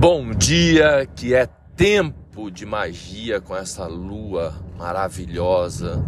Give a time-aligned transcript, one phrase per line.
[0.00, 6.02] Bom dia, que é tempo de magia com essa lua maravilhosa,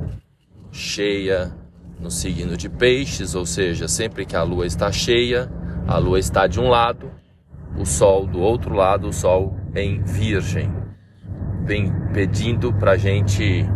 [0.70, 1.54] cheia
[2.00, 5.52] no signo de Peixes, ou seja, sempre que a lua está cheia,
[5.86, 7.10] a lua está de um lado,
[7.78, 10.72] o sol do outro lado, o sol em Virgem.
[11.66, 13.68] Vem pedindo para gente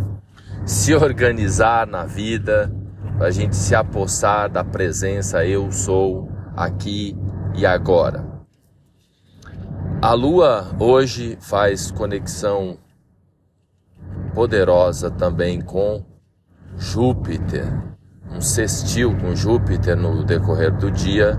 [0.65, 2.73] se organizar na vida,
[3.19, 7.15] para a gente se apossar da presença eu sou aqui
[7.55, 8.26] e agora.
[9.99, 12.77] A Lua hoje faz conexão
[14.35, 16.05] poderosa também com
[16.77, 17.65] Júpiter,
[18.31, 21.35] um sextil com Júpiter no decorrer do dia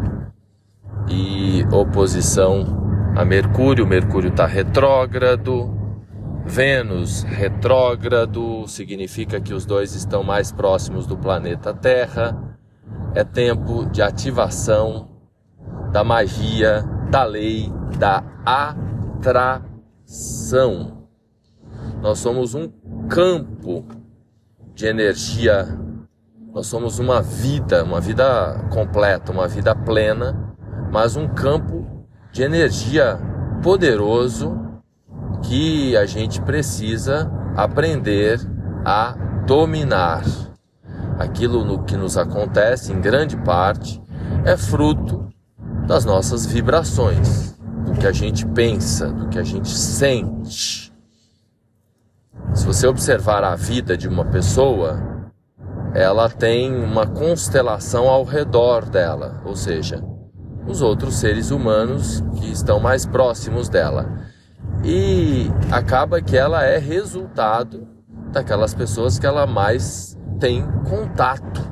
[1.09, 3.87] e oposição a Mercúrio.
[3.87, 5.73] Mercúrio está retrógrado,
[6.45, 12.37] Vênus retrógrado, significa que os dois estão mais próximos do planeta Terra.
[13.15, 15.09] É tempo de ativação
[15.93, 19.79] da magia, da lei, da atração.
[22.01, 22.69] Nós somos um
[23.09, 23.85] campo
[24.75, 25.67] de energia,
[26.53, 30.55] nós somos uma vida, uma vida completa, uma vida plena,
[30.93, 31.87] mas um campo
[32.33, 33.19] de energia
[33.63, 34.57] poderoso
[35.43, 38.41] que a gente precisa aprender
[38.85, 40.25] a dominar.
[41.19, 44.01] Aquilo no que nos acontece, em grande parte,
[44.45, 45.27] é fruto
[45.87, 47.58] das nossas vibrações,
[47.89, 50.93] do que a gente pensa, do que a gente sente.
[52.53, 55.33] Se você observar a vida de uma pessoa,
[55.95, 60.05] ela tem uma constelação ao redor dela, ou seja,
[60.67, 64.19] os outros seres humanos que estão mais próximos dela
[64.85, 67.89] e acaba que ela é resultado
[68.31, 71.67] daquelas pessoas que ela mais tem contato.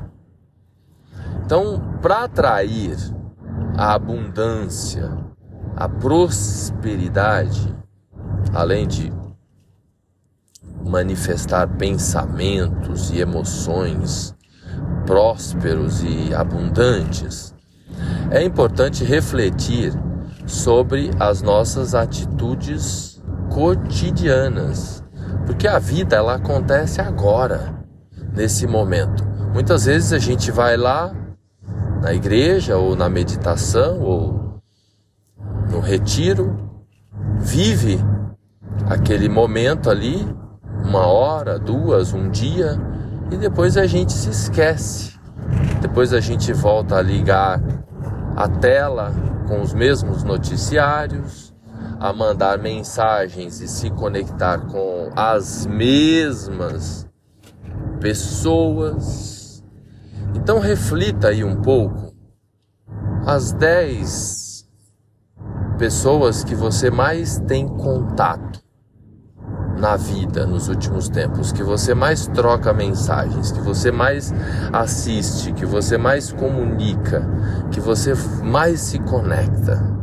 [1.45, 2.97] Então, para atrair
[3.77, 5.26] a abundância,
[5.77, 7.71] a prosperidade,
[8.51, 9.13] além de
[10.83, 14.35] manifestar pensamentos e emoções
[15.05, 17.53] prósperos e abundantes,
[18.31, 19.93] é importante refletir
[20.47, 23.21] sobre as nossas atitudes
[23.53, 25.03] cotidianas,
[25.45, 27.71] porque a vida ela acontece agora,
[28.33, 29.23] nesse momento.
[29.53, 31.13] Muitas vezes a gente vai lá
[32.01, 34.46] na igreja ou na meditação ou
[35.87, 36.83] retiro,
[37.39, 37.97] vive
[38.89, 40.27] aquele momento ali,
[40.83, 42.77] uma hora, duas, um dia,
[43.31, 45.17] e depois a gente se esquece.
[45.81, 47.61] Depois a gente volta a ligar
[48.35, 49.13] a tela
[49.47, 51.55] com os mesmos noticiários,
[51.97, 57.07] a mandar mensagens e se conectar com as mesmas
[58.01, 59.63] pessoas.
[60.35, 62.13] Então reflita aí um pouco
[63.25, 64.46] as 10
[65.77, 68.59] pessoas que você mais tem contato
[69.77, 74.33] na vida nos últimos tempos, que você mais troca mensagens, que você mais
[74.73, 77.23] assiste, que você mais comunica,
[77.71, 79.95] que você mais se conecta.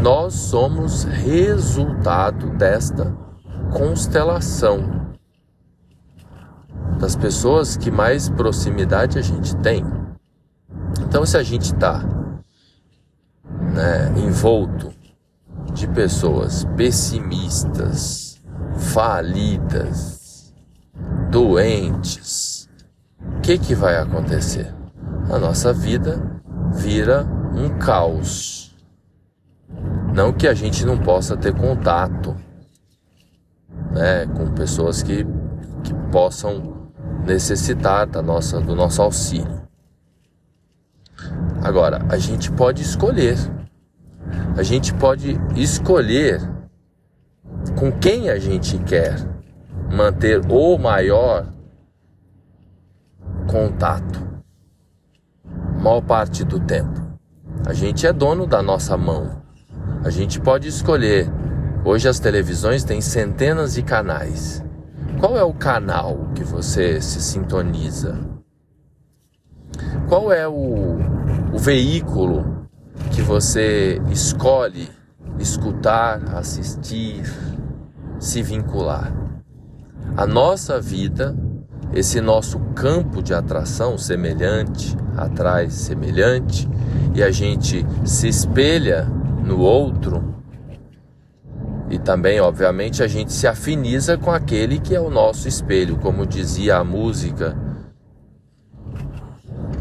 [0.00, 3.12] Nós somos resultado desta
[3.72, 5.04] constelação
[7.00, 9.84] das pessoas que mais proximidade a gente tem.
[11.00, 12.13] Então, se a gente está
[13.74, 14.92] né, envolto
[15.72, 18.40] de pessoas pessimistas,
[18.76, 20.54] falidas,
[21.30, 22.68] doentes,
[23.20, 24.72] o que, que vai acontecer?
[25.28, 26.22] A nossa vida
[26.72, 28.74] vira um caos.
[30.14, 32.36] Não que a gente não possa ter contato
[33.90, 35.26] né, com pessoas que,
[35.82, 36.90] que possam
[37.26, 39.64] necessitar da nossa, do nosso auxílio.
[41.62, 43.38] Agora, a gente pode escolher
[44.56, 46.40] a gente pode escolher
[47.76, 49.16] com quem a gente quer
[49.92, 51.52] manter o maior
[53.48, 54.22] contato.
[55.80, 57.02] Maior parte do tempo.
[57.66, 59.42] A gente é dono da nossa mão.
[60.04, 61.28] A gente pode escolher.
[61.84, 64.64] Hoje as televisões têm centenas de canais.
[65.18, 68.18] Qual é o canal que você se sintoniza?
[70.08, 70.98] Qual é o,
[71.52, 72.63] o veículo
[73.12, 74.88] que você escolhe
[75.38, 77.22] escutar, assistir,
[78.18, 79.12] se vincular.
[80.16, 81.36] A nossa vida,
[81.92, 86.68] esse nosso campo de atração semelhante, atrai semelhante,
[87.14, 89.04] e a gente se espelha
[89.44, 90.34] no outro,
[91.90, 96.26] e também, obviamente, a gente se afiniza com aquele que é o nosso espelho, como
[96.26, 97.56] dizia a música.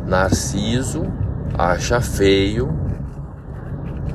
[0.05, 1.03] Narciso
[1.57, 2.82] acha feio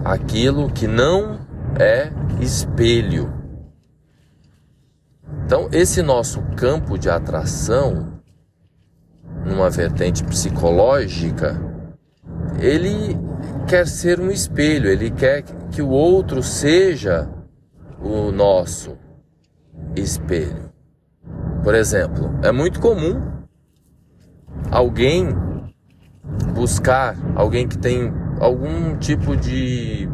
[0.05, 1.41] aquilo que não
[1.79, 2.11] é
[2.41, 3.33] espelho.
[5.45, 8.21] Então, esse nosso campo de atração,
[9.45, 11.59] numa vertente psicológica,
[12.61, 13.19] ele
[13.67, 17.29] quer ser um espelho, ele quer que o outro seja
[18.01, 18.97] o nosso
[19.97, 20.71] espelho.
[21.63, 23.21] Por exemplo, é muito comum
[24.71, 25.29] alguém
[26.55, 30.09] buscar alguém que tem algum tipo de,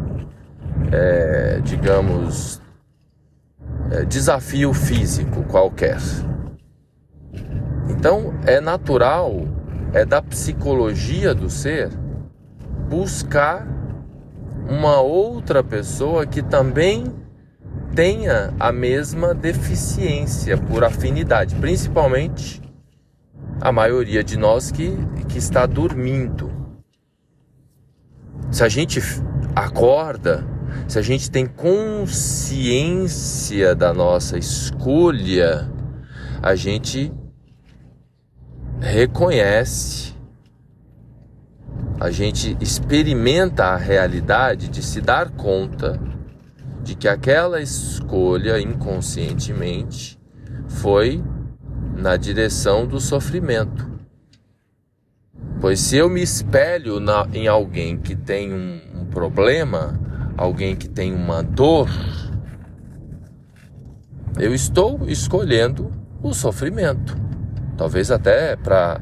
[0.93, 2.61] é, digamos,
[3.91, 5.99] é, desafio físico qualquer.
[7.89, 9.43] Então é natural,
[9.93, 11.91] é da psicologia do ser
[12.89, 13.67] buscar
[14.69, 17.13] uma outra pessoa que também
[17.95, 22.61] tenha a mesma deficiência por afinidade, principalmente
[23.61, 24.97] a maioria de nós que,
[25.29, 26.51] que está dormindo.
[28.55, 29.01] Se a gente
[29.57, 30.47] acorda,
[30.87, 32.15] se a gente tem consciência
[33.75, 35.69] da nossa escolha,
[36.41, 37.13] a gente
[38.81, 40.15] reconhece
[41.99, 46.01] a gente experimenta a realidade de se dar conta
[46.81, 50.17] de que aquela escolha inconscientemente
[50.69, 51.21] foi
[51.97, 53.94] na direção do sofrimento.
[55.65, 59.99] Pois se eu me espelho na, em alguém que tem um, um problema,
[60.37, 61.89] alguém que tem uma dor,
[64.39, 65.91] eu estou escolhendo
[66.23, 67.17] o sofrimento.
[67.79, 69.01] Talvez até para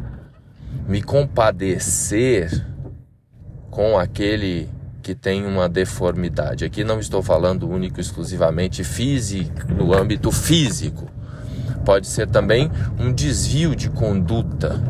[0.87, 2.65] me compadecer
[3.69, 4.71] com aquele
[5.03, 6.65] que tem uma deformidade.
[6.65, 11.11] Aqui não estou falando único exclusivamente físico, no âmbito físico.
[11.85, 12.71] Pode ser também
[13.01, 14.81] um desvio de conduta,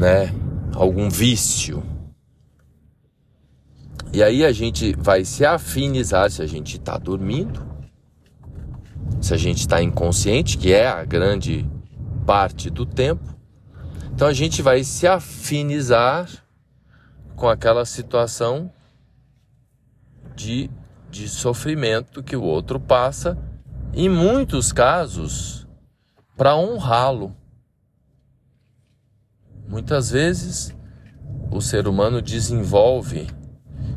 [0.00, 0.34] né?
[0.74, 1.82] Algum vício.
[4.12, 7.60] E aí a gente vai se afinizar se a gente está dormindo,
[9.20, 11.68] se a gente está inconsciente, que é a grande
[12.26, 13.38] parte do tempo.
[14.12, 16.28] Então a gente vai se afinizar
[17.36, 18.72] com aquela situação
[20.34, 20.70] de,
[21.10, 23.38] de sofrimento que o outro passa,
[23.92, 25.68] em muitos casos,
[26.36, 27.36] para honrá-lo.
[29.70, 30.74] Muitas vezes
[31.48, 33.28] o ser humano desenvolve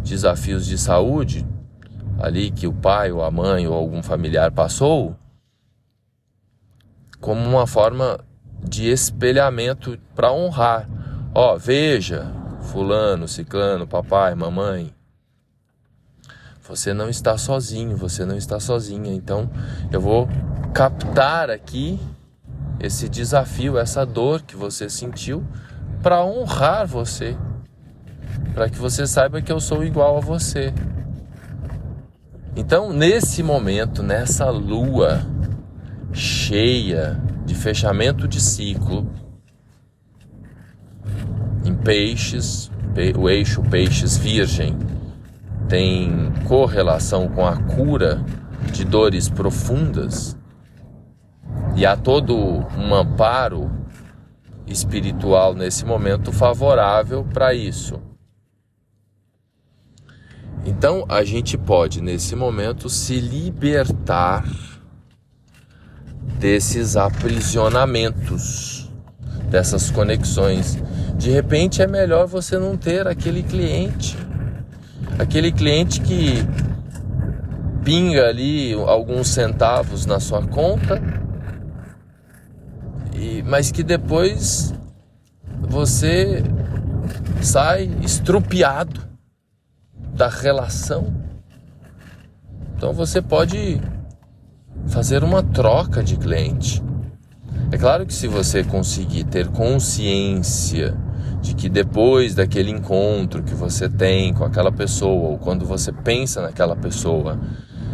[0.04, 1.44] desafios de saúde
[2.20, 5.16] ali que o pai ou a mãe ou algum familiar passou
[7.20, 8.20] como uma forma
[8.64, 10.88] de espelhamento para honrar.
[11.34, 12.31] Ó, oh, veja,
[12.62, 14.94] fulano, ciclano, papai, mamãe.
[16.68, 19.12] Você não está sozinho, você não está sozinha.
[19.12, 19.50] Então
[19.92, 20.30] eu vou
[20.72, 22.00] captar aqui
[22.83, 25.41] esse desafio, essa dor que você sentiu
[26.01, 27.38] para honrar você,
[28.53, 30.74] para que você saiba que eu sou igual a você.
[32.57, 35.25] Então, nesse momento, nessa lua
[36.12, 39.09] cheia de fechamento de ciclo,
[41.63, 42.69] em peixes,
[43.18, 44.77] o eixo peixes virgem
[45.69, 48.21] tem correlação com a cura
[48.74, 50.38] de dores profundas
[51.75, 53.72] e há todo um amparo
[54.68, 58.00] espiritual nesse momento favorável para isso.
[60.66, 64.45] Então a gente pode nesse momento se libertar
[66.40, 68.90] desses aprisionamentos,
[69.50, 70.81] dessas conexões
[71.24, 74.18] de repente é melhor você não ter aquele cliente.
[75.18, 76.33] Aquele cliente que
[77.83, 81.02] pinga ali alguns centavos na sua conta,
[83.23, 84.73] e, mas que depois
[85.61, 86.44] você
[87.42, 89.01] sai estrupiado
[90.13, 91.13] da relação.
[92.75, 93.80] Então você pode
[94.87, 96.83] fazer uma troca de cliente.
[97.71, 100.95] É claro que se você conseguir ter consciência
[101.42, 106.42] de que depois daquele encontro que você tem com aquela pessoa, ou quando você pensa
[106.42, 107.39] naquela pessoa,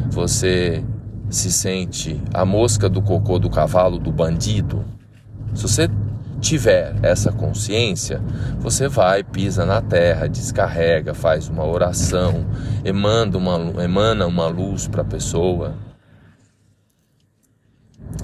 [0.10, 0.84] você
[1.30, 4.84] se sente a mosca do cocô do cavalo do bandido,
[5.54, 5.90] se você
[6.40, 8.22] tiver essa consciência,
[8.60, 12.46] você vai, pisa na terra, descarrega, faz uma oração,
[12.84, 15.76] emana uma, emana uma luz para a pessoa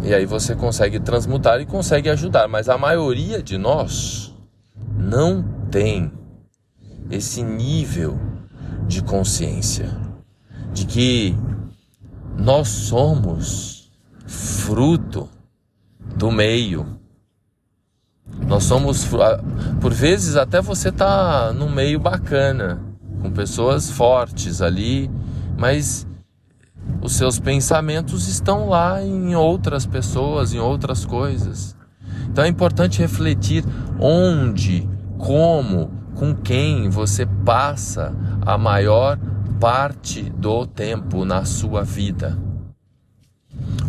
[0.02, 4.34] e aí você consegue transmutar e consegue ajudar, mas a maioria de nós
[4.98, 6.12] não tem
[7.10, 8.20] esse nível
[8.88, 9.90] de consciência
[10.74, 11.36] de que
[12.38, 13.92] nós somos
[14.28, 15.30] fruto
[16.16, 17.00] do meio.
[18.48, 19.08] Nós somos,
[19.82, 22.80] por vezes até você tá no meio bacana,
[23.22, 25.10] com pessoas fortes ali,
[25.58, 26.06] mas
[27.02, 31.76] os seus pensamentos estão lá em outras pessoas, em outras coisas.
[32.30, 33.64] Então é importante refletir
[34.00, 39.18] onde, como, com quem você passa a maior
[39.60, 42.38] parte do tempo na sua vida.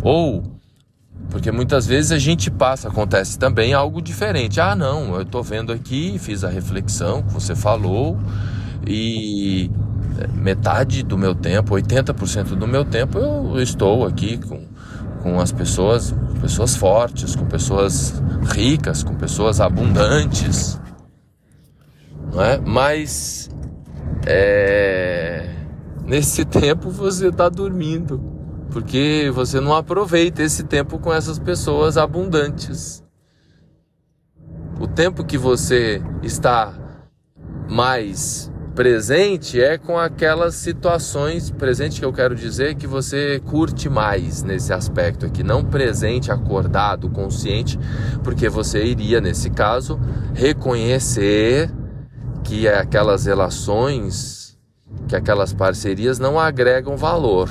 [0.03, 0.56] Ou
[1.37, 4.59] porque muitas vezes a gente passa, acontece também algo diferente.
[4.59, 8.17] Ah, não, eu estou vendo aqui, fiz a reflexão que você falou
[8.87, 9.71] e
[10.19, 14.65] é, metade do meu tempo, 80% do meu tempo eu estou aqui com,
[15.23, 18.15] com as pessoas, pessoas fortes, com pessoas
[18.55, 20.81] ricas, com pessoas abundantes,
[22.33, 22.59] não é?
[22.59, 23.51] Mas
[24.25, 25.51] é,
[26.07, 28.36] nesse tempo você está dormindo
[28.71, 33.03] porque você não aproveita esse tempo com essas pessoas abundantes.
[34.79, 36.75] O tempo que você está
[37.69, 44.43] mais presente é com aquelas situações, presente que eu quero dizer que você curte mais
[44.43, 47.79] nesse aspecto aqui, não presente, acordado, consciente,
[48.23, 49.99] porque você iria nesse caso
[50.35, 51.71] reconhecer
[52.45, 54.59] que aquelas relações,
[55.09, 57.49] que aquelas parcerias não agregam valor.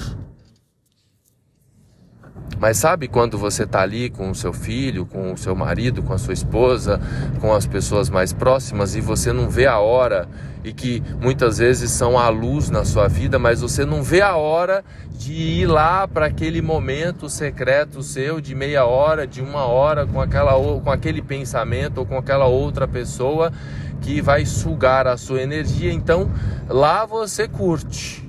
[2.60, 6.14] Mas sabe quando você está ali com o seu filho, com o seu marido, com
[6.14, 7.00] a sua esposa,
[7.42, 10.28] com as pessoas mais próximas e você não vê a hora
[10.64, 14.36] e que muitas vezes são a luz na sua vida, mas você não vê a
[14.36, 20.08] hora de ir lá para aquele momento secreto seu de meia hora, de uma hora
[20.08, 23.54] com aquela com aquele pensamento ou com aquela outra pessoa
[24.02, 25.92] que vai sugar a sua energia.
[25.92, 26.32] Então,
[26.68, 28.25] lá você curte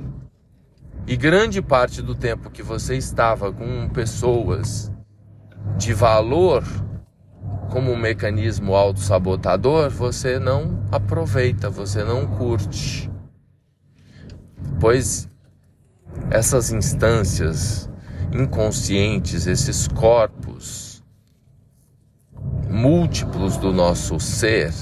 [1.07, 4.91] e grande parte do tempo que você estava com pessoas
[5.77, 6.65] de valor
[7.71, 13.11] como um mecanismo autossabotador, você não aproveita, você não curte.
[14.81, 15.29] Pois
[16.31, 17.89] essas instâncias
[18.33, 21.05] inconscientes, esses corpos
[22.69, 24.73] múltiplos do nosso ser,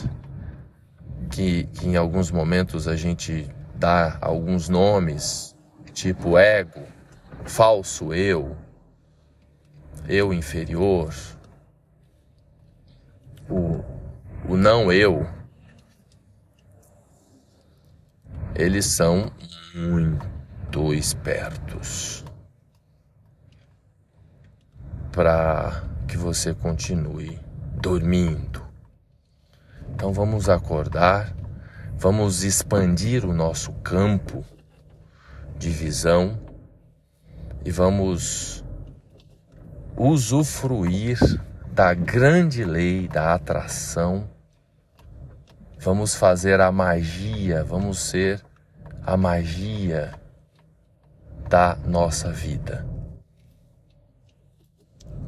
[1.30, 5.53] que, que em alguns momentos a gente dá alguns nomes,
[5.94, 6.82] tipo ego,
[7.44, 8.56] falso eu,
[10.08, 11.14] eu inferior,
[13.48, 13.80] o,
[14.48, 15.24] o não eu,
[18.56, 19.30] eles são
[19.72, 22.24] muito espertos
[25.12, 27.38] para que você continue
[27.80, 28.64] dormindo.
[29.90, 31.32] Então vamos acordar,
[31.96, 34.44] vamos expandir o nosso campo
[35.64, 36.38] de visão
[37.64, 38.62] e vamos
[39.96, 41.18] usufruir
[41.72, 44.28] da grande lei da atração.
[45.80, 48.44] Vamos fazer a magia, vamos ser
[49.06, 50.12] a magia
[51.48, 52.86] da nossa vida.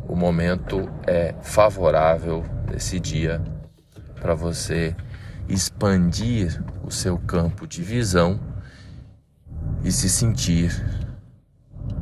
[0.07, 3.43] O momento é favorável nesse dia
[4.21, 4.95] para você
[5.49, 8.56] expandir o seu campo de visão
[9.87, 10.85] e se sentir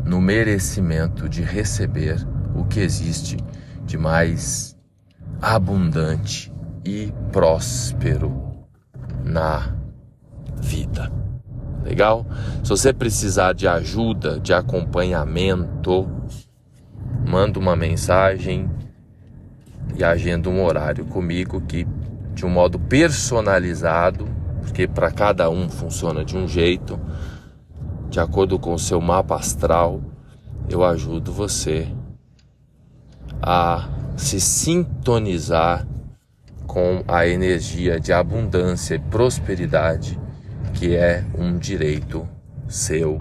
[0.07, 2.17] no merecimento de receber
[2.55, 3.37] o que existe
[3.85, 4.75] de mais
[5.43, 6.51] abundante
[6.83, 8.65] e próspero
[9.23, 9.77] na
[10.57, 11.13] vida.
[11.85, 12.27] Legal?
[12.63, 16.11] Se você precisar de ajuda, de acompanhamento,
[17.29, 18.71] manda uma mensagem
[19.95, 21.87] e agenda um horário comigo que
[22.33, 24.27] de um modo personalizado,
[24.63, 26.99] porque para cada um funciona de um jeito
[28.15, 30.01] de acordo com o seu mapa astral,
[30.71, 31.89] eu ajudo você
[33.43, 35.85] a se sintonizar
[36.65, 40.17] com a energia de abundância e prosperidade
[40.75, 42.25] que é um direito
[42.69, 43.21] seu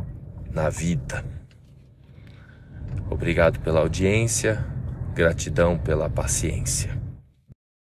[0.51, 1.25] na vida.
[3.09, 4.63] Obrigado pela audiência,
[5.15, 7.02] gratidão pela paciência.